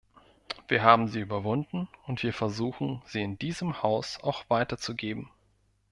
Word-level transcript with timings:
Wir 0.67 0.81
haben 0.81 1.09
sie 1.09 1.19
überwunden, 1.19 1.87
und 2.07 2.23
wir 2.23 2.33
versuchen, 2.33 3.03
sie 3.05 3.21
in 3.21 3.37
diesem 3.37 3.83
Haus 3.83 4.17
auch 4.23 4.45
weiterzugeben. 4.47 5.29